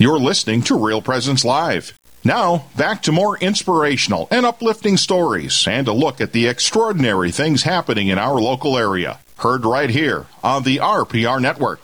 [0.00, 1.98] You're listening to Real Presence Live.
[2.22, 7.64] Now, back to more inspirational and uplifting stories and a look at the extraordinary things
[7.64, 9.18] happening in our local area.
[9.38, 11.80] Heard right here on the RPR Network.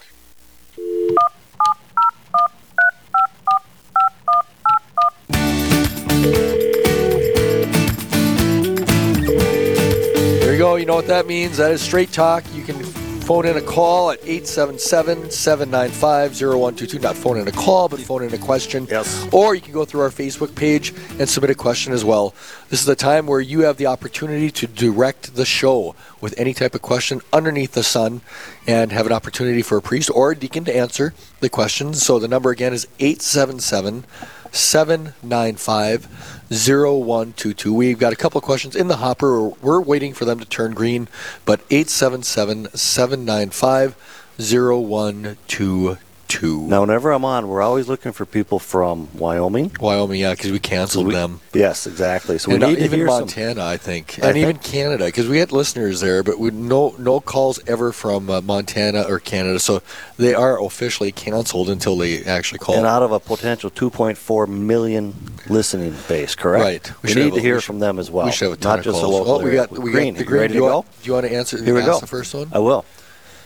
[10.38, 10.76] There you go.
[10.76, 11.56] You know what that means?
[11.56, 12.44] That is straight talk.
[12.54, 12.93] You can
[13.24, 16.98] phone in a call at 877 795 0122.
[16.98, 18.86] Not phone in a call, but phone in a question.
[18.90, 19.26] Yes.
[19.32, 22.34] Or you can go through our Facebook page and submit a question as well.
[22.68, 26.52] This is the time where you have the opportunity to direct the show with any
[26.52, 28.20] type of question underneath the sun
[28.66, 32.02] and have an opportunity for a priest or a deacon to answer the questions.
[32.02, 34.04] So the number again is 877
[34.52, 37.74] 795 0122.
[37.74, 39.48] We've got a couple of questions in the hopper.
[39.48, 41.08] We're waiting for them to turn green,
[41.44, 43.96] but 877 795
[44.38, 45.98] 0122.
[46.42, 49.72] Now, whenever I'm on, we're always looking for people from Wyoming.
[49.80, 51.40] Wyoming, yeah, because we canceled We- them.
[51.52, 52.38] Yes, exactly.
[52.38, 53.20] So we and need even hear some.
[53.20, 56.50] Montana, I think, I and even think- Canada, because we had listeners there, but we
[56.50, 59.82] no no calls ever from uh, Montana or Canada, so
[60.16, 62.76] they are officially canceled until they actually call.
[62.76, 65.14] And out of a potential 2.4 million
[65.48, 66.64] listening base, correct?
[66.64, 67.02] Right.
[67.02, 68.26] We, should need a- to hear should- from them as well.
[68.26, 69.12] we should have a ton not of just a calls.
[69.14, 69.32] local.
[69.34, 70.14] Oh, we got we green.
[70.14, 70.40] got the You green.
[70.40, 71.62] ready do, you want, do you want to answer?
[71.62, 72.00] Here we go.
[72.00, 72.48] The first one.
[72.52, 72.84] I will.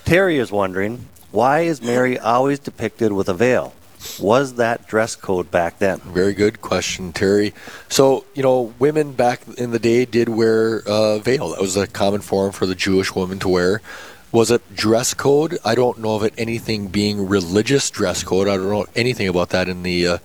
[0.05, 3.75] Terry is wondering why is Mary always depicted with a veil?
[4.21, 5.99] Was that dress code back then?
[6.01, 7.53] Very good question, Terry.
[7.89, 11.51] So, you know, women back in the day did wear a veil.
[11.51, 13.83] That was a common form for the Jewish woman to wear.
[14.31, 15.59] Was it dress code?
[15.65, 18.47] I don't know of it anything being religious dress code.
[18.47, 20.19] I don't know anything about that in the uh,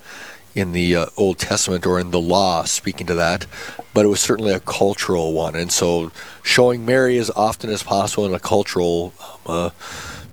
[0.54, 3.46] in the uh, Old Testament or in the law speaking to that,
[3.92, 5.56] but it was certainly a cultural one.
[5.56, 9.12] And so, showing Mary as often as possible in a cultural
[9.46, 9.70] uh,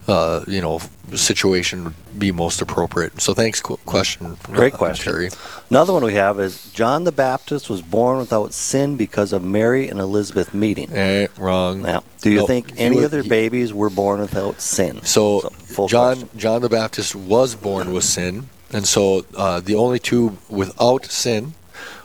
[0.07, 0.79] uh, you know
[1.15, 3.19] situation would be most appropriate.
[3.21, 3.61] So, thanks.
[3.61, 4.37] Qu- question.
[4.43, 5.11] Great uh, question.
[5.11, 5.29] Terry.
[5.69, 9.87] Another one we have is John the Baptist was born without sin because of Mary
[9.89, 10.91] and Elizabeth meeting.
[10.91, 11.81] Eh, wrong.
[11.81, 12.47] Now, do you Nope.
[12.47, 15.03] think any was- of their he- babies were born without sin?
[15.03, 16.39] So, full John question.
[16.39, 21.53] John the Baptist was born with sin, and so uh, the only two without sin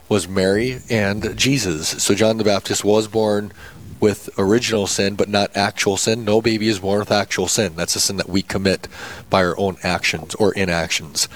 [0.09, 1.89] was Mary and Jesus.
[2.03, 3.53] So John the Baptist was born
[4.01, 6.25] with original sin, but not actual sin.
[6.25, 7.75] No baby is born with actual sin.
[7.77, 8.89] That's a sin that we commit
[9.31, 11.29] by our own actions or inactions.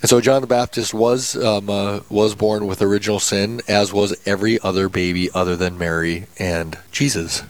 [0.00, 4.16] And so John the Baptist was um, uh, was born with original sin, as was
[4.26, 7.42] every other baby other than Mary and Jesus.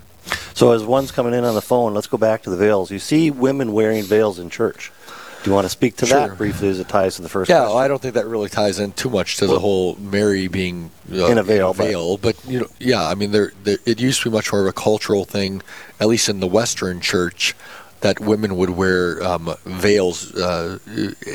[0.55, 2.91] So, as one's coming in on the phone, let's go back to the veils.
[2.91, 4.93] You see women wearing veils in church.
[5.43, 6.29] Do you want to speak to Sure.
[6.29, 7.71] that briefly as it ties to the first Yeah?
[7.71, 11.27] I don't think that really ties in too much to the whole Mary being uh,
[11.27, 14.31] In a veil, but- but you know, yeah, I mean, there, there, it used to
[14.31, 15.63] be much more of a cultural thing,
[15.99, 17.55] at least in the Western Church,
[18.03, 20.79] that women would wear um, veils uh,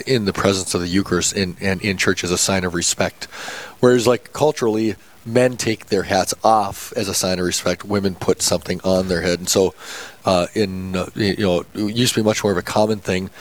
[0.06, 3.26] in the presence of the Eucharist in, and in church as a sign of respect,
[3.80, 4.96] whereas like culturally.
[5.28, 7.84] Men take their hats off as a sign of respect.
[7.84, 9.74] Women put something on their head, and so
[10.24, 13.32] uh, in uh, you know it used to be much more of a common thing.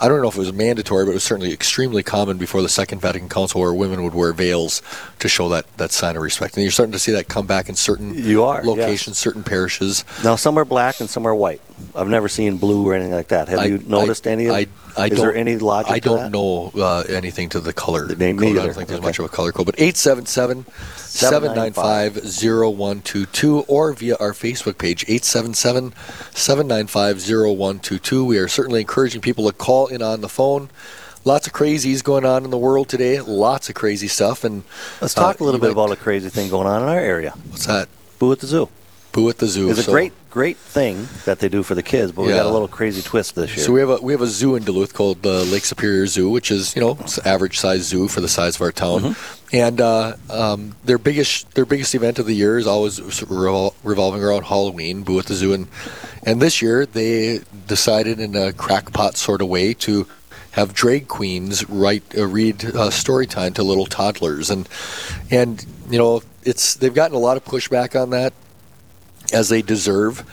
[0.00, 2.68] I don't know if it was mandatory, but it was certainly extremely common before the
[2.68, 4.80] Second Vatican Council, where women would wear veils
[5.18, 6.54] to show that, that sign of respect.
[6.56, 10.04] And you're starting to see that come back in certain You are, locations, certain parishes.
[10.22, 11.60] Now, some are black and some are white.
[11.94, 13.48] I've never seen blue or anything like that.
[13.48, 14.46] Have I- you noticed I- any?
[14.46, 14.66] Of, I,
[14.96, 15.92] I is don't, there any logic?
[15.92, 18.06] I don't know uh, anything to the color.
[18.06, 18.18] Me- code.
[18.58, 19.06] I don't think there's Okay.
[19.06, 19.66] much of a color code.
[19.66, 25.92] But 877 795 0122 or via our Facebook page, 877
[26.34, 28.24] 795 0122.
[28.24, 30.70] We are certainly encouraging people to call in on the phone.
[31.24, 33.20] Lots of crazies going on in the world today.
[33.20, 34.44] Lots of crazy stuff.
[34.44, 34.62] And
[35.00, 36.98] Let's talk uh, a little bit might- about a crazy thing going on in our
[36.98, 37.32] area.
[37.50, 37.88] What's that?
[38.18, 38.68] Boo at the Zoo.
[39.12, 39.70] Boo at the zoo.
[39.70, 42.50] It's a great, great thing that they do for the kids, but we got a
[42.50, 43.64] little crazy twist this year.
[43.64, 46.28] So we have a we have a zoo in Duluth called the Lake Superior Zoo,
[46.28, 49.00] which is you know average size zoo for the size of our town.
[49.00, 49.56] Mm-hmm.
[49.56, 54.22] And uh, um, their biggest their biggest event of the year is always revol- revolving
[54.22, 55.68] around Halloween, Boo at the Zoo, and
[56.22, 60.06] and this year they decided in a crackpot sort of way to
[60.52, 64.68] have drag queens write uh, read uh, story time to little toddlers, and
[65.30, 68.32] and you know it's they've gotten a lot of pushback on that
[69.32, 70.24] as they deserve.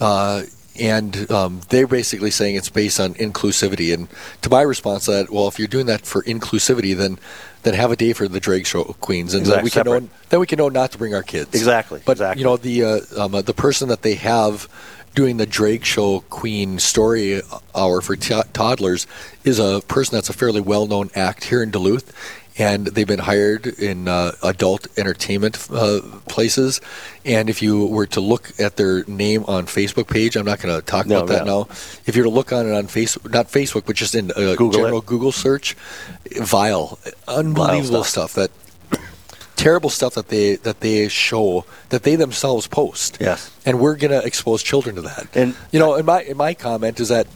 [0.00, 0.42] Uh,
[0.78, 3.92] and um, they're basically saying it's based on inclusivity.
[3.92, 4.08] And
[4.42, 7.18] to my response to that, well, if you're doing that for inclusivity, then
[7.62, 10.40] then have a day for the drag show queens, and then we can know, then
[10.40, 11.54] we can know not to bring our kids.
[11.54, 12.40] Exactly, But exactly.
[12.40, 14.66] you know the uh, um, uh, the person that they have
[15.14, 17.42] doing the drag Show Queen Story
[17.74, 19.06] Hour for t- toddlers
[19.44, 22.12] is a person that's a fairly well-known act here in Duluth,
[22.60, 26.80] and they've been hired in uh, adult entertainment uh, places.
[27.24, 30.74] And if you were to look at their name on Facebook page, I'm not going
[30.78, 31.52] to talk No, about that yeah.
[31.52, 31.60] now.
[32.06, 34.54] If you were to look on it on Facebook, not Facebook, but just in uh,
[34.56, 35.06] Google general it.
[35.06, 35.74] Google search,
[36.36, 38.32] vile, unbelievable stuff.
[38.32, 38.50] stuff.
[38.50, 38.50] that
[39.56, 43.18] terrible stuff that they that they show that they themselves post.
[43.20, 43.50] Yes.
[43.66, 45.28] and we're going to expose children to that.
[45.34, 47.26] And- you know, in my in my comment is that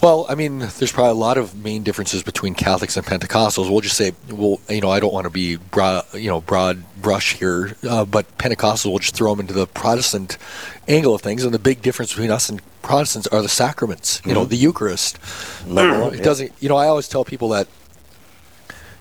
[0.00, 3.68] Well, I mean, there's probably a lot of main differences between Catholics and Pentecostals.
[3.68, 6.84] We'll just say, well, you know, I don't want to be broad, you know, broad
[7.02, 10.38] brush here, uh, but Pentecostals will just throw them into the Protestant
[10.86, 11.42] angle of things.
[11.42, 14.22] And the big difference between us and Protestants are the sacraments.
[14.24, 15.16] You know, the Eucharist.
[15.66, 16.52] One, it doesn't.
[16.60, 17.66] You know, I always tell people that.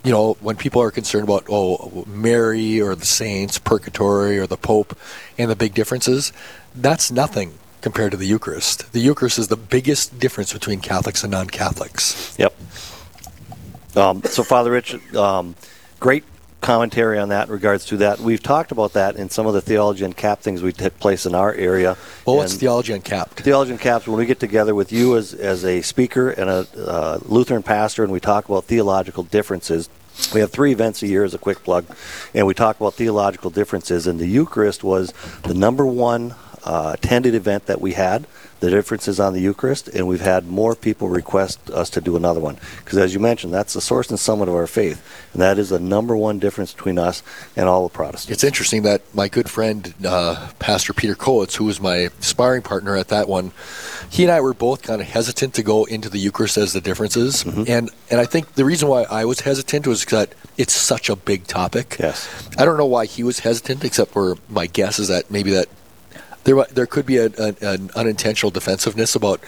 [0.04, 4.56] You know, when people are concerned about oh Mary or the saints, purgatory or the
[4.56, 4.98] Pope,
[5.38, 6.32] and the big differences,
[6.74, 7.54] that's nothing
[7.88, 8.92] compared to the Eucharist.
[8.92, 12.36] The Eucharist is the biggest difference between Catholics and non-Catholics.
[12.38, 12.54] Yep.
[13.96, 15.56] Um, so, Father Rich, um,
[15.98, 16.26] great
[16.60, 18.20] commentary on that in regards to that.
[18.20, 21.26] We've talked about that in some of the theology and cap things we took place
[21.26, 21.96] in our area.
[22.26, 23.40] Well, what's And- theology uncapped?
[23.40, 26.68] Theology and Caps, when we get together with you as, as a speaker and a
[26.76, 29.88] uh, Lutheran pastor and we talk about theological differences,
[30.34, 31.86] we have three events a year as a quick plug,
[32.34, 34.08] and we talk about theological differences.
[34.08, 35.14] And the Eucharist was
[35.44, 36.36] the number one
[36.68, 38.28] uh, attended event that we had,
[38.60, 42.42] the differences on the Eucharist, and we've had more people request us to do another
[42.42, 42.58] one.
[42.80, 45.70] Because as you mentioned, that's the source and summit of our faith, and that is
[45.70, 47.24] the number one difference between us
[47.56, 48.34] and all the Protestants.
[48.34, 52.98] It's interesting that my good friend, uh, Pastor Peter Kowitz, who was my sparring partner
[52.98, 53.54] at that one,
[54.10, 56.82] he and I were both kind of hesitant to go into the Eucharist as the
[56.82, 57.46] differences.
[57.46, 61.16] And, and I think the reason why I was hesitant was that it's such a
[61.16, 61.96] big topic.
[62.00, 62.50] Yes.
[62.58, 65.68] I don't know why he was hesitant, except for my guess is that maybe that
[66.48, 69.42] there there could be a, a, an unintentional defensiveness about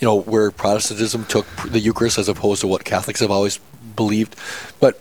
[0.00, 3.58] you know where Protestantism took the Eucharist as opposed to what Catholics have always
[3.96, 4.36] believed,
[4.78, 5.00] but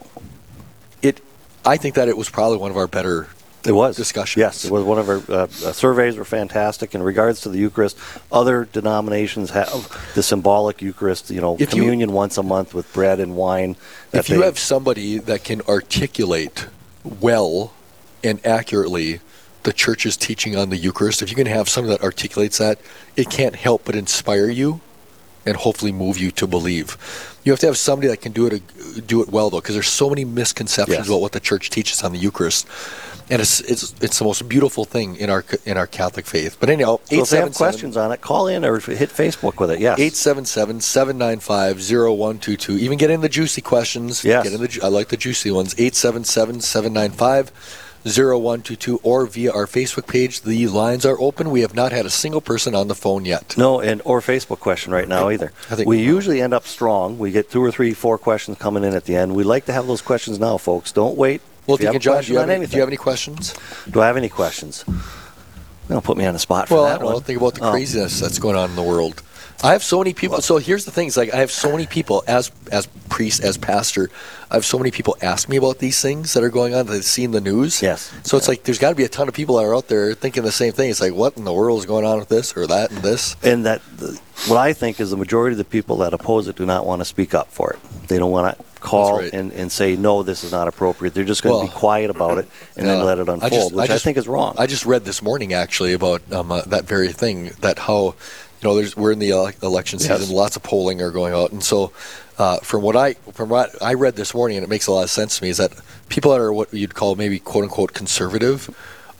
[1.01, 1.21] it
[1.65, 3.27] I think that it was probably one of our better
[3.65, 4.39] It was discussions.
[4.39, 7.59] Yes, it was one of our uh, uh, surveys were fantastic in regards to the
[7.59, 7.97] Eucharist.
[8.31, 9.69] Other denominations have
[10.15, 13.75] the symbolic Eucharist, you know, If you- communion once a month with bread and wine.
[14.13, 16.67] if you have somebody that can articulate
[17.03, 17.73] well
[18.23, 19.19] and accurately
[19.63, 22.79] the church's teaching on the Eucharist, if you can have someone that articulates that,
[23.15, 24.81] it can't help but inspire you
[25.45, 26.97] and hopefully move you to believe.
[27.43, 28.61] You have to have somebody that can do it
[29.07, 31.07] do it well though, because there's so many misconceptions Yes.
[31.07, 32.67] about what the church teaches on the Eucharist,
[33.31, 36.57] and it's it's it's the most beautiful thing in our in our Catholic faith.
[36.59, 39.59] But anyhow, so if they have 877 questions on it, call in or hit Facebook
[39.59, 39.79] with it.
[39.79, 42.77] Yes, 877-795-0122.
[42.79, 44.23] Even get in the juicy questions.
[44.23, 44.43] Yes.
[44.43, 45.73] Get in the, I like the juicy ones.
[48.05, 50.41] 877-795-0122 or via our Facebook page.
[50.41, 51.51] The lines are open.
[51.51, 53.55] We have not had a single person on the phone yet.
[53.57, 55.51] No, and or Facebook question right now either.
[55.69, 57.17] I think- we usually end up strong.
[57.17, 59.35] We get two or three, four questions coming in at the end.
[59.35, 60.91] We like to have those questions now, folks.
[60.91, 61.41] Don't wait.
[61.67, 63.53] Well, If you have John, do you, have any, do you have any questions?
[63.89, 64.83] Do I have any questions?
[65.87, 67.71] Don't put me on the spot for Well, I that don't Think about the Oh.
[67.71, 69.21] craziness that's going on in the world.
[69.63, 70.41] I have so many people.
[70.41, 73.57] So here's the thing: it's like I have so many people as as priest, as
[73.57, 74.09] pastor.
[74.49, 77.03] I have so many people ask me about these things that are going on they've
[77.03, 77.81] seen the news.
[77.81, 78.11] Yes.
[78.23, 80.13] So it's like there's got to be a ton of people that are out there
[80.13, 80.89] thinking the same thing.
[80.89, 83.35] It's like, what in the world is going on with this or that and this?
[83.43, 86.55] and that the, what I think is the majority of the people that oppose it
[86.55, 87.79] do not want to speak up for it.
[88.07, 89.31] They don't want to call right.
[89.31, 91.13] and, and say no, this is not appropriate.
[91.13, 93.55] They're just going to Well, be quiet about it and then let it unfold, I
[93.55, 94.55] just- which I I, think is wrong.
[94.57, 97.51] I just read this morning actually about um, uh, that very thing.
[97.61, 98.15] That how
[98.61, 100.19] you know there's we're in the ele- election Yes.
[100.19, 100.35] season.
[100.35, 101.91] Lots of polling are going out, and so
[102.37, 105.03] uh, from what I from what I read this morning, and it makes a lot
[105.03, 105.71] of sense to me, is that
[106.09, 108.69] people that are what you'd call maybe quote unquote conservative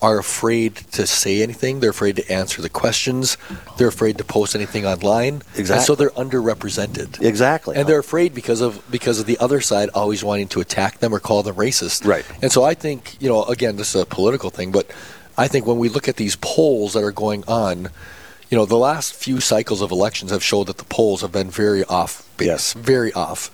[0.02, 1.80] are afraid to say anything.
[1.80, 3.38] They're afraid to answer the questions.
[3.78, 5.44] They're afraid to post anything online.
[5.56, 7.22] And so they're underrepresented.
[7.22, 7.76] exactly.
[7.76, 11.14] And they're afraid because of because of the other side always wanting to attack them
[11.14, 12.04] or call them racist.
[12.06, 12.26] Right.
[12.42, 14.90] And so I think, you know, again, this is a political thing, but
[15.38, 17.90] I think when we look at these polls that are going on,
[18.52, 21.50] you know, the last few cycles of elections have showed that the polls have been
[21.50, 22.74] very off base, Yes.
[22.74, 23.50] very off.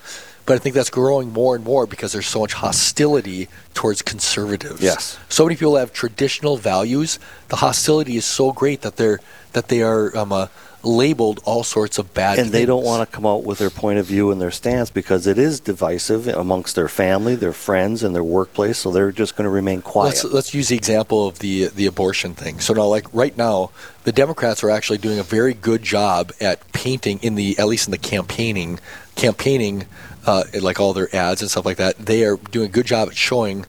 [0.48, 4.82] But I think that's growing more and more because there's so much hostility towards conservatives.
[4.82, 5.18] Yes.
[5.30, 7.20] So many people have traditional values.
[7.50, 9.20] The hostility is so great that they're
[9.51, 10.48] that they are um, uh,
[10.84, 14.00] labeled all sorts of bad and they don't want to come out with their point
[14.00, 18.15] of view and their stance because it is divisive amongst their family, their friends, and
[18.15, 18.77] their workplace.
[18.77, 20.07] So they're just going to remain quiet.
[20.07, 22.60] Let's, let's use the example of the the abortion thing.
[22.60, 23.72] So now, like right now,
[24.03, 27.88] the Democrats are actually doing a very good job at painting in the at least
[27.88, 28.79] in the campaigning
[29.15, 29.86] campaigning
[30.25, 31.98] uh, like all their ads and stuff like that.
[31.98, 33.65] They are doing a good job at showing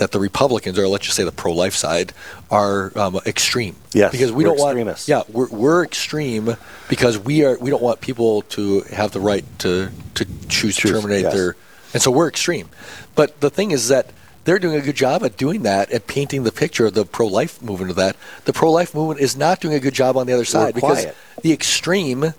[0.00, 2.14] that the Republicans, or let's just say the pro-life side,
[2.50, 3.76] are um, extreme.
[3.92, 5.08] Yes, because we we're don't want.
[5.08, 6.56] Yeah, we're, we're extreme
[6.88, 7.58] because we are.
[7.58, 11.34] We don't want people to have the right to to choose to terminate yes.
[11.34, 11.56] their.
[11.92, 12.70] And so we're extreme.
[13.14, 14.10] But the thing is that
[14.44, 17.60] they're doing a good job at doing that, at painting the picture of the pro-life
[17.60, 18.16] movement of that.
[18.46, 21.16] The pro-life movement is not doing a good job on the other side because quiet.
[21.42, 22.32] the extreme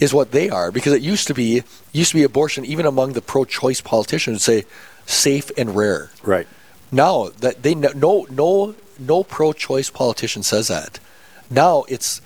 [0.00, 0.70] is what they are.
[0.72, 4.40] Because it used to be used to be abortion, even among the pro-choice politicians, would
[4.40, 4.64] say
[5.04, 6.10] safe and rare.
[6.22, 6.46] right.
[6.92, 11.00] Now that they no no no pro-choice politician says that.
[11.50, 12.20] Now it's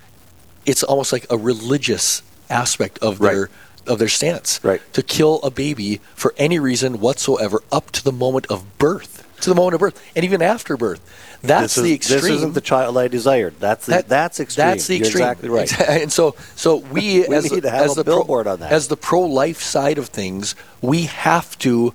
[0.67, 3.33] it's almost like a religious aspect of Right.
[3.35, 3.51] their
[3.87, 4.59] of their stance.
[4.65, 4.83] Right.
[4.95, 9.23] To kill a baby for any reason whatsoever up to the moment of birth.
[9.43, 10.03] To the moment of birth.
[10.17, 11.01] And even after birth.
[11.43, 12.21] That's this the extreme.
[12.23, 13.55] This isn't the child I desired.
[13.61, 14.67] That's the, That- that's extreme.
[14.67, 15.23] That's the You're extreme.
[15.25, 15.81] exactly right.
[16.03, 18.73] And so, so we, We as, need to have as a the pro- on that.
[18.73, 21.95] as the pro-life side of things, we have to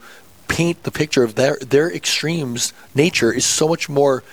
[0.52, 2.74] paint the picture of their their extremes.
[2.94, 4.24] Nature is so much more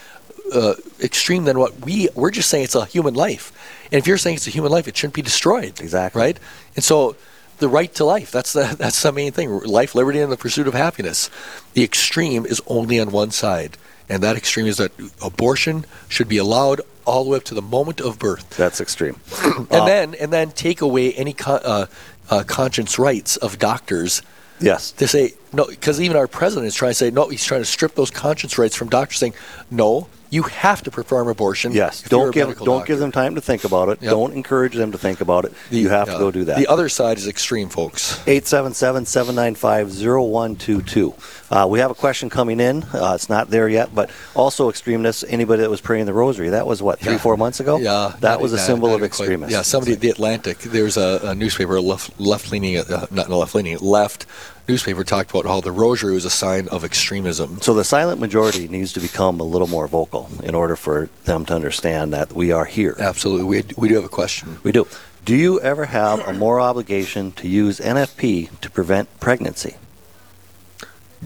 [0.52, 2.08] uh, extreme than what we.
[2.14, 3.52] We're just saying it's a human life,
[3.92, 5.80] and if you're saying it's a human life, it shouldn't be destroyed.
[5.80, 6.20] Exactly.
[6.20, 6.38] Right.
[6.76, 7.16] And so.
[7.60, 8.30] The right to life.
[8.30, 9.50] That's the that's the main thing.
[9.50, 11.28] Life, liberty, and the pursuit of happiness.
[11.74, 13.76] The extreme is only on one side,
[14.08, 17.62] and that extreme is that abortion should be allowed all the way up to the
[17.62, 19.16] moment of birth That's extreme.
[19.72, 21.86] and then and then take away any con- uh,
[22.30, 24.22] uh, conscience rights of doctors
[24.60, 24.92] yes.
[24.92, 27.64] to say no because even our president is trying to say no he's trying to
[27.66, 29.34] strip those conscience rights from doctors saying
[29.70, 32.02] no you have to perform abortion Yes.
[32.02, 32.86] Don't give don't doctor.
[32.92, 34.02] give them time to think about it.
[34.02, 34.10] Yep.
[34.10, 35.54] Don't encourage them to think about it.
[35.70, 36.58] The- you have to go do that.
[36.58, 41.14] the other side is extreme folks 877-795-0122.
[41.50, 42.82] Uh, we have a question coming in.
[42.92, 45.24] Uh, it's not there yet, but also extremists.
[45.28, 47.18] Anybody that was praying the rosary, that was what three, Yeah.
[47.18, 47.78] four months ago.
[47.78, 49.06] Yeah, that not- was a not- symbol not of quite.
[49.06, 49.52] extremists.
[49.52, 50.58] Yeah, somebody at the Atlantic.
[50.60, 54.26] There's a, a newspaper, left left leaning, uh, not left leaning, left
[54.68, 57.58] newspaper talked about how the rosary was a sign of extremism.
[57.62, 61.46] So the silent majority needs to become a little more vocal in order for them
[61.46, 62.94] to understand that we are here.
[62.98, 64.58] Absolutely, we we do have a question.
[64.62, 64.86] We do.
[65.24, 69.76] Do you ever have a moral obligation to use NFP to prevent pregnancy?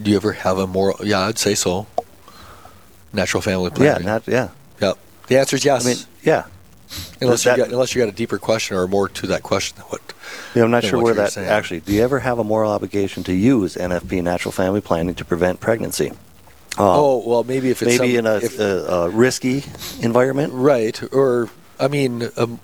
[0.01, 0.97] Do you ever have a moral?
[1.05, 1.87] Yeah, I'd say so.
[3.11, 4.05] Natural family planning.
[4.05, 4.49] Yeah, not yeah.
[4.81, 4.93] yeah.
[5.27, 5.85] The answer is yes.
[5.85, 6.45] I mean, yeah.
[7.21, 9.77] unless that- you got unless you got a deeper question or more to that question
[9.77, 10.01] than what.
[10.55, 11.47] Yeah, I'm not sure where that saying.
[11.47, 11.81] actually.
[11.81, 15.59] Do you ever have a moral obligation to use NFP, natural family planning, to prevent
[15.59, 16.09] pregnancy?
[16.09, 16.17] Um,
[16.79, 19.63] oh well, maybe if it's maybe some- in a, if- a, a risky
[20.01, 20.53] environment.
[20.53, 22.29] right or I mean.
[22.35, 22.59] Um,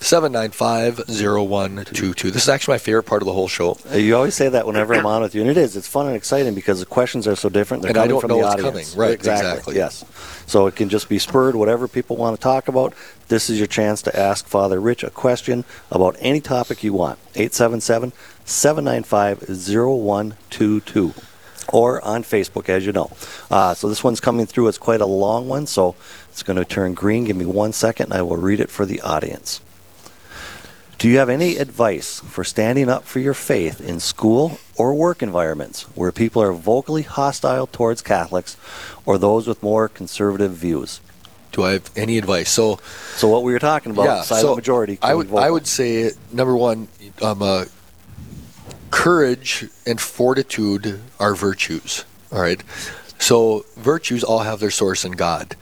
[0.03, 2.31] 795 0122.
[2.31, 3.77] This is actually my favorite part of the whole show.
[3.93, 5.77] Uh, You always say that whenever I'm on with you, and it is.
[5.77, 7.83] It's fun and exciting because the questions are so different.
[7.83, 8.91] They're And I coming don't from know the what's audience.
[8.95, 8.99] coming.
[9.09, 9.49] Right, exactly.
[9.51, 9.75] exactly.
[9.77, 10.05] Yes.
[10.47, 12.95] So it can just be spurred, whatever people want to talk about.
[13.29, 17.19] This is your chance to ask Father Rich a question about any topic you want.
[17.35, 18.13] 877
[18.47, 21.13] 795 0122.
[21.73, 23.13] Or on Facebook, as you know.
[23.49, 24.67] Uh, so this one's coming through.
[24.67, 25.95] It's quite a long one, so
[26.31, 27.25] it's going to turn green.
[27.25, 29.61] Give me one second, and I will read it for the audience.
[30.99, 35.23] Do you have any advice for standing up for your faith in school or work
[35.23, 38.57] environments where people are vocally hostile towards Catholics
[39.07, 41.01] or those with more conservative views?
[41.53, 42.51] Do I have any advice?
[42.51, 42.79] So,
[43.17, 44.99] So what we were talking about, yeah, silent so majority.
[45.03, 45.33] I would.
[45.35, 46.89] I would say number one,
[47.23, 47.65] um, uh,
[48.91, 52.05] courage and fortitude are virtues.
[52.31, 52.63] All right,
[53.19, 55.57] so virtues all have their source in God,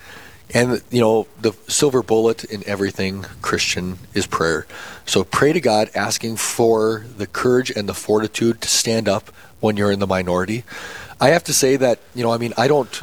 [0.54, 4.66] and you know the silver bullet in everything Christian is prayer.
[5.06, 9.76] So pray to God, asking for the courage and the fortitude to stand up when
[9.76, 10.64] you're in the minority.
[11.20, 13.02] I have to say that you know I mean I don't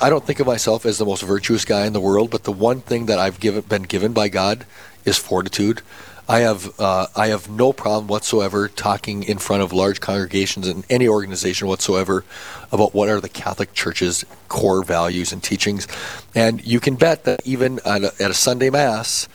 [0.00, 2.52] I don't think of myself as the most virtuous guy in the world, but the
[2.52, 4.64] one thing that I've given, been given by God
[5.04, 5.82] is fortitude.
[6.28, 10.84] I have uh, I have no problem whatsoever talking in front of large congregations in
[10.90, 12.22] any organization whatsoever
[12.70, 15.88] about what are the Catholic Church's core values and teachings,
[16.34, 19.26] and you can bet that even at a, at a Sunday Mass,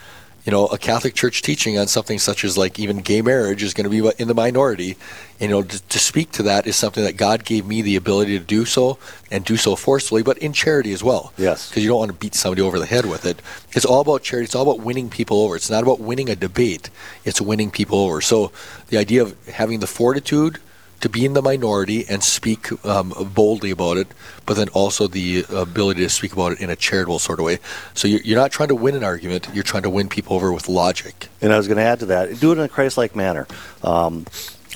[0.46, 3.74] you know, a Catholic Church teaching on something such as like even gay marriage is
[3.74, 4.98] going to be in the minority.
[5.40, 7.96] And, you know, to, to speak to that is something that God gave me the
[7.96, 8.98] ability to do so
[9.32, 11.32] and do so forcefully, but in charity as well.
[11.38, 11.70] Yes.
[11.70, 13.42] Because you don't want to beat somebody over the head with it.
[13.72, 14.46] It's all about charity.
[14.46, 15.56] It's all about winning people over.
[15.56, 16.90] It's not about winning a debate.
[17.24, 18.20] It's winning people over.
[18.20, 18.52] So
[18.88, 20.60] the idea of having the fortitude
[21.04, 24.08] to be in the minority and speak um, boldly about it,
[24.46, 27.60] but then also the ability to speak about it in a charitable sort of way.
[27.94, 30.54] So you're, you're not trying to win an argument; you're trying to win people over
[30.54, 31.28] with logic.
[31.42, 33.48] And I was going to add to that, do it in a Christ-like manner.
[33.84, 34.26] Um,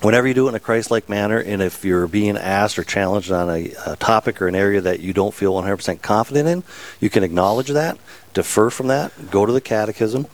[0.02, 3.32] whenever you do it in a Christ-like manner, and if you're being asked or challenged
[3.32, 6.64] on a, a topic or an area that you don't feel 100% confident in,
[7.00, 7.98] you can acknowledge that,
[8.34, 10.28] defer from that, go to the catechism,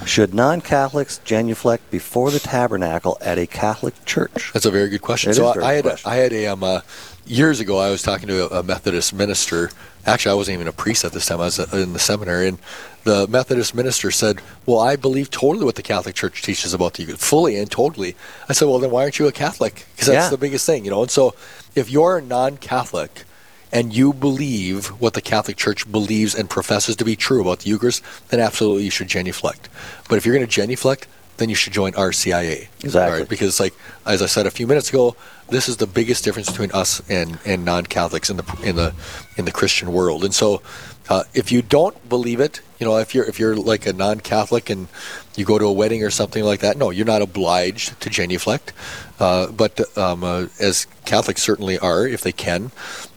[0.04, 4.50] Should non-Catholics genuflect before the tabernacle at a Catholic church?
[4.52, 5.30] That's a very good question.
[5.30, 6.10] It so I, I had question.
[6.10, 6.80] I had a um, uh,
[7.24, 7.78] years ago.
[7.78, 9.70] I was talking to a, a Methodist minister.
[10.04, 11.40] Actually, I wasn't even a priest at this time.
[11.40, 12.58] I was uh, in the seminary, and
[13.04, 17.02] the Methodist minister said, "Well, I believe totally what the Catholic Church teaches about the
[17.02, 18.16] Eucharist, fully and totally."
[18.48, 19.86] I said, "Well, then why aren't you a Catholic?
[19.92, 20.30] Because that's Yeah.
[20.30, 21.34] the biggest thing, you know." And so,
[21.76, 23.24] if you're a non-Catholic
[23.72, 27.70] and you believe what the Catholic Church believes and professes to be true about the
[27.70, 29.68] Eucharist, then absolutely you should genuflect.
[30.08, 31.06] But if you're going to genuflect,
[31.38, 32.68] then you should join RCIA.
[32.84, 33.20] Exactly.
[33.20, 33.28] Right?
[33.28, 33.74] Because, like
[34.06, 35.16] as I said a few minutes ago,
[35.48, 38.94] this is the biggest difference between us and, and non-Catholics in the in the
[39.36, 40.24] in the Christian world.
[40.24, 40.62] And so,
[41.08, 44.68] uh, if you don't believe it, you know, if you're if you're like a non-Catholic
[44.68, 44.88] and
[45.34, 48.72] you go to a wedding or something like that, no, you're not obliged to genuflect.
[49.18, 52.70] Uh, but um, uh, as Catholics certainly are, if they can.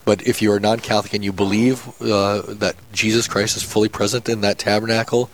[0.06, 4.30] But if you are non-Catholic and you believe uh, that Jesus Christ is fully present
[4.30, 5.30] in that tabernacle,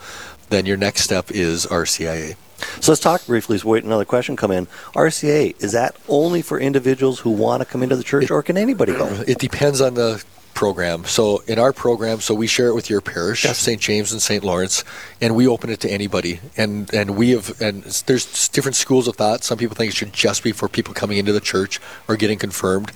[0.49, 2.35] then your next step is RCIA.
[2.79, 3.55] So let's talk briefly.
[3.55, 4.67] Let's wait another question come in.
[4.93, 8.57] RCIA is that only for individuals who want to come into the church, or can
[8.57, 9.07] anybody go?
[9.27, 11.05] It depends on the program.
[11.05, 13.81] So in our program, so we share it with your parish, St.
[13.81, 14.43] James and St.
[14.43, 14.83] Lawrence,
[15.19, 16.39] and we open it to anybody.
[16.55, 19.43] And and we have and there's different schools of thought.
[19.43, 22.37] Some people think it should just be for people coming into the church or getting
[22.37, 22.91] confirmed,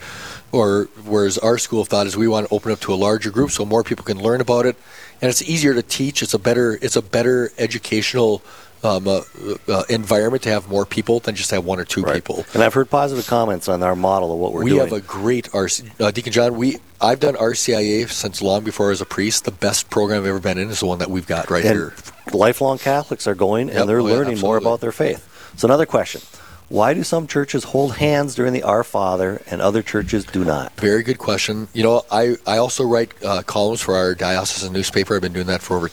[0.56, 3.30] or whereas our school of thought is we want to open up to a larger
[3.30, 4.76] group so more people can learn about it,
[5.22, 6.24] and it's easier to teach.
[6.24, 8.42] It's a better it's a better educational.
[8.84, 9.22] Um, uh,
[9.68, 12.46] uh, environment to have more people than just have one or two people.
[12.54, 14.84] And I've heard positive comments on our model of what we're we doing.
[14.84, 16.56] We have a great RC, uh, Deacon John.
[16.56, 19.46] We I've done RCIA since long before I was a priest.
[19.46, 21.74] The best program I've ever been in is the one that we've got right and
[21.74, 21.94] here.
[22.32, 23.78] lifelong Catholics are going Yep.
[23.78, 25.28] and they're Oh, yeah, learning more about their faith.
[25.58, 26.22] So another question.
[26.68, 30.76] Why do some churches hold hands during the Our Father and other churches do not?
[30.80, 31.68] Very good question.
[31.74, 35.16] You know, I I also write uh, columns for our diocesan newspaper.
[35.16, 35.92] I've been doing that for over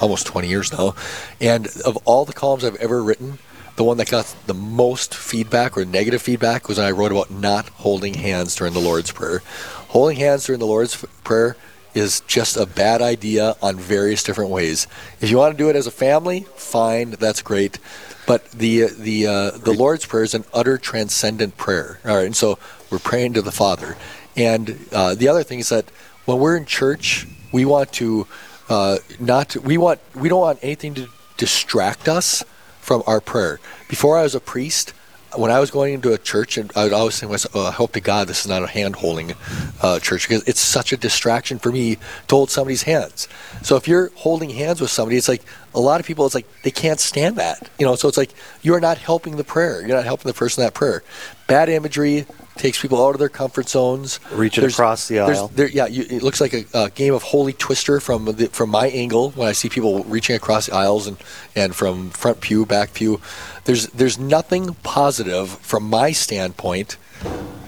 [0.00, 0.94] almost 20 years now.
[1.40, 3.38] And of all the columns I've ever written,
[3.76, 7.30] the one that got the most feedback or negative feedback was when I wrote about
[7.30, 9.42] not holding hands during the Lord's Prayer.
[9.88, 11.56] Holding hands during the Lord's Prayer
[11.94, 14.86] is just a bad idea on various different ways.
[15.20, 17.78] If you want to do it as a family, fine, that's great.
[18.26, 22.00] But the the uh, the Lord's Prayer is an utter transcendent prayer.
[22.04, 22.58] All right, and so
[22.90, 23.96] we're praying to the Father.
[24.36, 25.84] And uh, the other thing is that
[26.24, 28.26] when we're in church, we want to
[28.68, 32.44] uh, not we want we don't want anything to distract us
[32.80, 33.60] from our prayer.
[33.88, 34.94] Before I was a priest,
[35.36, 37.70] when I was going into a church, and I would always think myself, oh, I
[37.70, 39.34] hope to God this is not a hand holding
[39.82, 41.96] uh, church because it's such a distraction for me
[42.28, 43.28] to hold somebody's hands.
[43.62, 45.42] So if you're holding hands with somebody, it's like
[45.74, 47.70] a lot of people, it's like they can't stand that.
[47.78, 49.80] You know, so it's like you are not helping the prayer.
[49.80, 51.02] You're not helping the person that prayer.
[51.46, 54.20] Bad imagery, takes people out of their comfort zones.
[54.32, 55.48] Reaching There's- across the aisle.
[55.48, 58.70] there, yeah, you, it looks like a, a game of holy twister from the, from
[58.70, 61.16] my angle when I see people reaching across the aisles and,
[61.56, 63.20] and from front pew, back pew.
[63.64, 66.96] There's there's nothing positive from my standpoint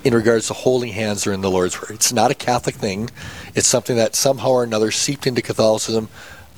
[0.04, 1.92] in regards to holding hands during the Lord's Prayer.
[1.94, 3.10] It's not a Catholic thing.
[3.54, 6.08] It's something that somehow or another seeped into Catholicism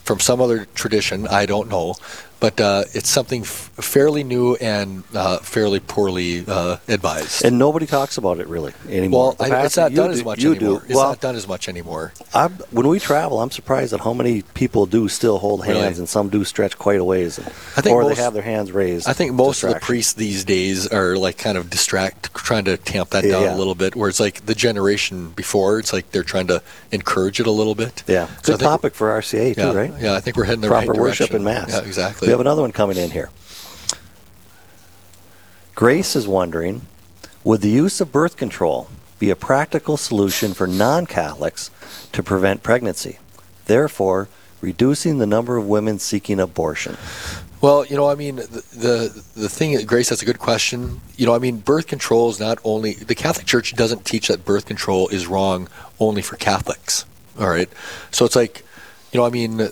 [0.05, 1.27] from some other tradition.
[1.29, 1.95] I don't know,
[2.41, 7.45] but uh, it's something f- fairly new and uh, fairly poorly uh, advised.
[7.45, 9.35] And nobody talks about it really anymore.
[9.39, 10.79] well, I, it's not done do- as much you anymore.
[10.81, 10.85] Do.
[10.87, 12.13] It's well, not done as much anymore.
[12.35, 15.99] I'm, when we travel, I'm surprised at how many people do still hold hands, Really?
[15.99, 18.43] and some do stretch quite a ways, and, I think or most- they have their
[18.43, 19.09] hands raised.
[19.09, 22.77] I think most of the priests these days are like kind of distract, trying to
[22.77, 23.55] tamp that down yeah.
[23.55, 23.97] a little bit.
[23.97, 27.75] Where it's like the generation before, it's like they're trying to encourage it a little
[27.75, 28.05] bit.
[28.07, 29.93] Yeah, So good think- topic for RCIA too, Yeah, right?
[30.01, 31.37] yeah, I think we're heading the Proper right worship direction.
[31.37, 31.71] and mass.
[31.71, 32.28] Yeah, exactly.
[32.29, 33.31] We have another one coming in here.
[35.75, 36.83] Grace is wondering,
[37.43, 38.89] would the use of birth control
[39.19, 41.71] be a practical solution for non-Catholics
[42.13, 43.19] to prevent pregnancy,
[43.65, 44.29] therefore
[44.61, 46.99] reducing the number of women seeking abortion?
[47.63, 51.01] Well, you know, I mean, the, the the thing, Grace, that's a good question.
[51.17, 54.45] You know, I mean, birth control is not only the Catholic Church doesn't teach that
[54.45, 55.67] birth control is wrong
[55.99, 57.07] only for Catholics.
[57.41, 57.71] All right,
[58.11, 58.67] so it's like,
[59.13, 59.63] you know, I mean,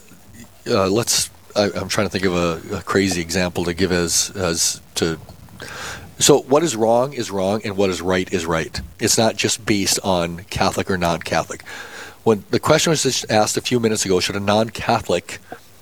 [0.66, 1.28] uh, let's.
[1.56, 5.18] I, I'm trying to think of a, a crazy example to give as as to.
[6.18, 8.80] So what is wrong is wrong, and what is right is right.
[8.98, 11.62] It's not just based on Catholic or non-Catholic.
[12.24, 15.38] When the question was just asked a few minutes ago, should a non-Catholic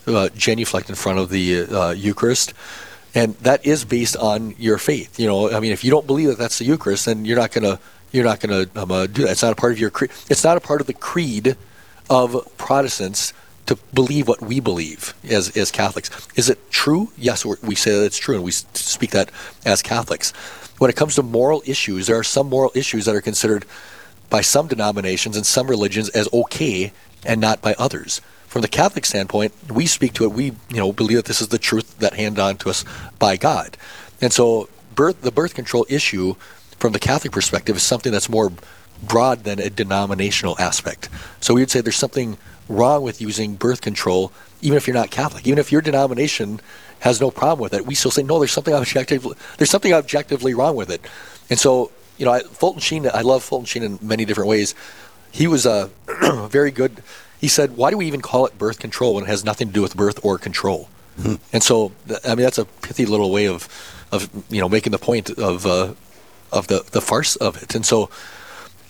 [0.07, 2.53] uh, genuflect in front of the uh, Eucharist?
[3.15, 5.21] And that is based on your faith.
[5.21, 7.53] You know, I mean, if you don't believe that that's the Eucharist, then you're not
[7.53, 7.79] gonna
[8.11, 9.33] you're not gonna um, uh, do that.
[9.33, 10.11] It's not a part of your creed.
[10.29, 11.57] It's not a part of the creed
[12.11, 13.33] of Protestants
[13.67, 16.11] to believe what we believe as, as Catholics.
[16.37, 17.11] Is it true?
[17.17, 19.31] Yes, we're- say that it's true, and we speak that
[19.65, 20.33] as Catholics.
[20.79, 23.65] When it comes to moral issues, there are some moral issues that are considered
[24.29, 26.93] by some denominations and some religions as okay
[27.25, 28.21] and not by others.
[28.47, 30.33] From the Catholic standpoint, we speak to it.
[30.33, 32.85] We, you know, believe that this is the truth that handed on to us
[33.19, 33.77] by God,
[34.21, 36.35] and so birth, the birth control issue,
[36.79, 38.53] from the Catholic perspective, is something that's more
[39.03, 41.09] broad than a denominational aspect.
[41.41, 45.11] So we would say there's something wrong with using birth control, even if you're not
[45.11, 46.61] Catholic, even if your denomination
[47.01, 47.87] has no problem with it.
[47.87, 48.39] We still say no.
[48.39, 51.01] There's something objectively there's something objectively wrong with it,
[51.51, 53.09] and so you know, I, Fulton Sheen.
[53.13, 54.75] I love Fulton Sheen in many different ways.
[55.31, 55.91] He was a
[56.49, 57.03] very good.
[57.41, 59.75] He said, "Why do we even call it birth control when it has nothing to
[59.75, 60.89] do with birth or control?"
[61.53, 61.93] And so,
[62.25, 63.69] I mean, that's a pithy little way of,
[64.11, 65.95] of you know, making the point of uh,
[66.53, 67.75] of the the farce of it.
[67.75, 68.11] And so,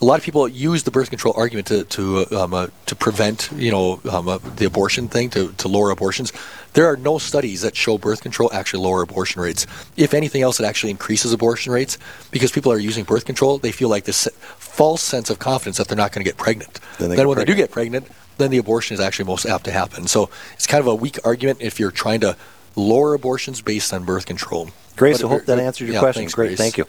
[0.00, 2.94] a lot of people use the birth control argument to to uh, um, uh, to
[2.94, 6.32] prevent you know um, uh, the abortion thing to to lower abortions.
[6.74, 9.66] There are no studies that show birth control actually lower abortion rates.
[9.96, 11.98] If anything else, it actually increases abortion rates
[12.32, 13.58] because people are using birth control.
[13.58, 14.28] They feel like this
[14.58, 16.80] false sense of confidence that they're not going to get pregnant.
[16.98, 19.46] Then they then get when they do get pregnant, then the abortion is actually most
[19.46, 20.08] apt to happen.
[20.08, 22.36] So it's kind of a weak argument if you're trying to
[22.74, 24.70] lower abortions based on birth control.
[24.96, 26.22] Grace, But I hope that answered your yeah, question.
[26.22, 26.58] thanks, Great, Grace.
[26.58, 26.86] thank you.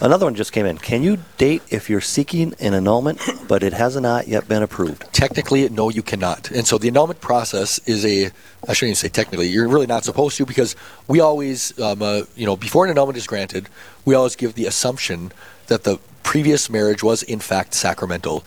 [0.00, 0.76] Another one just came in.
[0.76, 5.04] Can you date if you're seeking an annulment, but it has not yet been approved?
[5.12, 6.50] Technically, no, you cannot.
[6.50, 8.26] And so the annulment process is a,
[8.68, 10.74] I shouldn't even say technically, you're really not supposed to because
[11.06, 13.68] we always, um, uh, you know, before an annulment is granted,
[14.04, 15.32] we always give the assumption
[15.68, 18.44] that the previous marriage was in fact sacramental.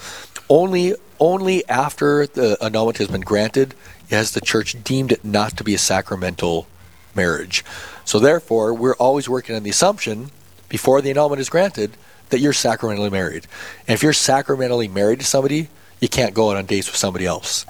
[0.49, 3.73] Only, only after the annulment has been granted
[4.09, 6.67] has the church deemed it not to be a sacramental
[7.15, 7.63] marriage.
[8.03, 10.31] So therefore, we're always working on the assumption
[10.69, 11.91] before the annulment is granted
[12.29, 13.47] that you're sacramentally married.
[13.87, 17.25] And if you're sacramentally married to somebody, you can't go out on dates with somebody
[17.25, 17.65] else.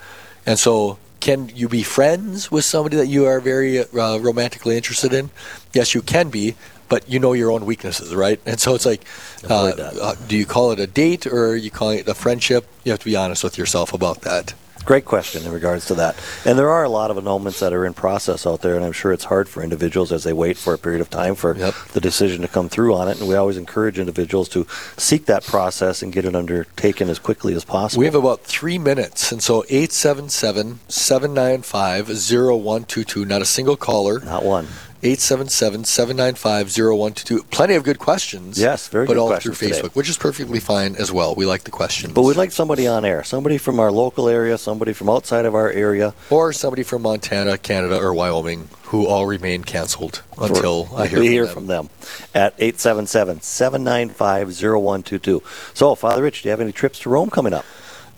[0.45, 5.13] And so, can you be friends with somebody that you are very uh, romantically interested
[5.13, 5.29] in?
[5.73, 6.55] Yes, you can be,
[6.89, 8.39] but you know your own weaknesses, right?
[8.45, 9.03] And so it's like,
[9.49, 12.67] uh, uh, do you call it a date or are you calling it a friendship?
[12.83, 14.53] You have to be honest with yourself about that.
[14.87, 16.15] Great question in regards to that.
[16.45, 18.93] And there are a lot of annulments that are in process out there, and I'm
[18.93, 21.73] sure it's hard for individuals as they wait for a period of time for Yep.
[21.91, 23.19] the decision to come through on it.
[23.19, 27.53] And we always encourage individuals to seek that process and get it undertaken as quickly
[27.53, 27.99] as possible.
[27.99, 34.21] We have about three minutes, and so 877 795 0122, not a single caller.
[34.21, 34.67] not one.
[35.03, 37.49] 877-795-0122.
[37.51, 38.59] Plenty of good questions.
[38.59, 39.79] Yes, very but all through today.
[39.81, 41.35] Facebook, which is perfectly fine as well.
[41.35, 42.13] We like the questions.
[42.13, 45.55] But we'd like somebody on air, somebody from our local area, somebody from outside of
[45.55, 46.13] our area.
[46.29, 51.19] or somebody from Montana, Canada, or Wyoming who all remain canceled until for- I hear,
[51.19, 51.53] we from hear them.
[51.53, 51.89] from them
[52.33, 55.43] at 877 795 0122.
[55.73, 57.65] So, Father Rich, do you have any trips to Rome coming up?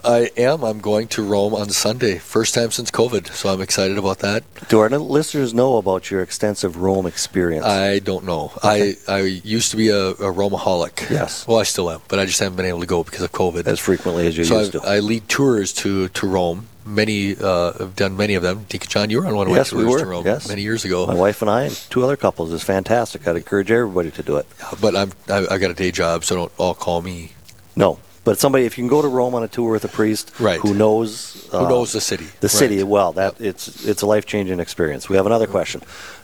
[0.03, 0.63] I am.
[0.63, 2.17] I'm going to Rome on Sunday.
[2.19, 4.43] First time since COVID, so I'm excited about that.
[4.69, 7.65] Do our listeners know about your extensive Rome experience?
[7.65, 8.53] I don't know.
[8.63, 11.09] I, I used to be a, a Romeaholic.
[11.09, 11.45] Yes.
[11.47, 13.67] Well, I still am, but I just haven't been able to go because of COVID.
[13.67, 14.89] as frequently as you so used I've- to.
[14.89, 16.67] I lead tours to, to Rome.
[16.85, 18.65] Many, uh, I've done many of them.
[18.69, 19.99] John, you were on one of Yes, my we tours were.
[19.99, 20.47] to Rome Yes.
[20.47, 21.05] many years ago.
[21.05, 23.27] My wife and I and two other couples It's fantastic.
[23.27, 24.47] I'd encourage everybody to do it.
[24.81, 27.33] But I'm, I, I got a day job, so don't all call me.
[27.75, 30.31] No, but somebody if you can go to Rome on a tour with a priest
[30.39, 30.59] Right.
[30.59, 32.27] who knows Who uh, knows the city?
[32.41, 32.85] the city Right.
[32.87, 35.09] well, that it's it's a life changing experience.
[35.09, 35.81] We have another question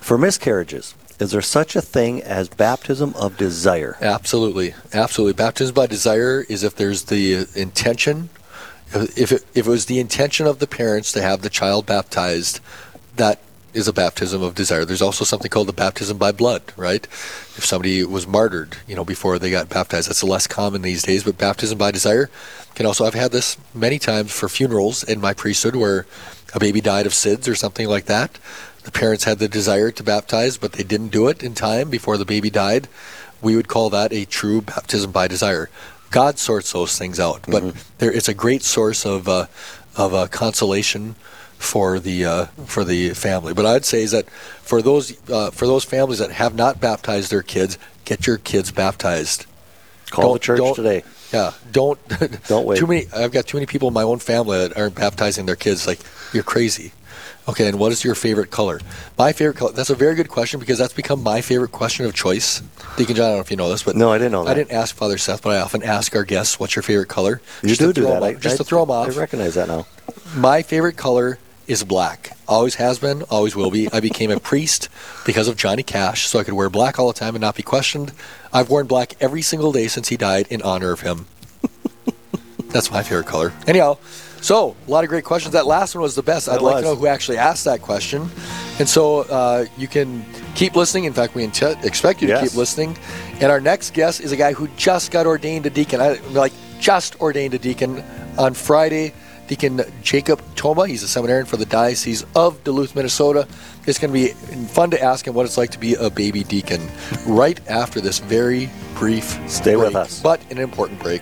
[0.08, 0.94] for miscarriages.
[1.20, 3.98] Is there such a thing as baptism of desire?
[4.02, 5.34] Absolutely, absolutely.
[5.34, 8.30] Baptism by desire is if there's the uh, intention,
[8.94, 12.60] if it, if it was the intention of the parents to have the child baptized,
[13.16, 13.40] that
[13.76, 14.86] is a baptism of desire.
[14.86, 17.04] There's also something called the baptism by blood, right?
[17.04, 21.24] If somebody was martyred, you know, before they got baptized, that's less common these days.
[21.26, 22.30] But baptism by desire
[22.74, 23.06] can also.
[23.06, 26.06] I've had this many times for funerals in my priesthood where
[26.54, 28.40] a baby died of SIDS or something like that.
[28.84, 32.18] The parents had the desire to baptize, but they didn't do it in time before
[32.18, 32.88] the baby died.
[33.42, 35.70] We would call that a true baptism by desire.
[36.12, 39.48] God sorts those things out, but there, it's a great source of uh,
[39.98, 41.16] of uh, consolation
[41.66, 43.54] for the uh, for the family.
[43.54, 47.32] But I'd say is that for those uh, for those families that have not baptized
[47.32, 49.46] their kids, get your kids baptized.
[50.12, 51.04] Call the Don't- church don't- today.
[51.34, 52.00] Yeah, don't
[52.48, 52.78] Don't wait.
[52.78, 53.08] Too many.
[53.14, 55.88] I've got too many people in my own family that aren't baptizing their kids.
[55.88, 56.00] Like
[56.34, 56.94] you're crazy.
[57.48, 58.80] Okay, and what is your favorite color?
[59.18, 59.72] My favorite color.
[59.72, 62.62] That's a very good question because that's become my favorite question of choice.
[62.98, 64.52] Deacon John, I don't know if you know this, but No, I didn't know that.
[64.52, 67.42] I didn't ask Father Seth, but I often ask our guests, "What's your favorite color?"
[67.64, 68.24] You Just do do that.
[68.24, 69.08] I, off- just I- to throw them off.
[69.08, 69.86] I recognize that now.
[70.36, 72.38] My favorite color is black.
[72.48, 73.90] Always has been, always will be.
[73.92, 74.90] I became a priest
[75.26, 77.64] because of Johnny Cash, so I could wear black all the time and not be
[77.64, 78.12] questioned.
[78.54, 81.26] I've worn black every single day since he died in honor of him.
[82.68, 83.54] That's my favorite color.
[83.68, 83.98] Anyhow,
[84.42, 85.54] so a lot of great questions.
[85.54, 86.50] That last one was the best.
[86.50, 86.84] I'd It like was.
[86.84, 88.30] to know who actually asked that question.
[88.80, 90.26] And so uh, you can
[90.56, 91.06] keep listening.
[91.06, 92.50] In fact, we int- expect you to Yes.
[92.50, 92.98] keep listening.
[93.40, 96.02] And our next guest is a guy who just got ordained a deacon.
[96.02, 98.04] I like just ordained a deacon
[98.38, 99.14] on Friday.
[99.48, 100.88] Deacon Jacob Toma.
[100.88, 103.48] He's a seminarian for the Diocese of Duluth, Minnesota.
[103.86, 104.30] It's going to be
[104.68, 106.82] fun to ask him what it's like to be a baby deacon
[107.26, 110.22] right after this very brief Stay with us.
[110.22, 111.22] but an important break.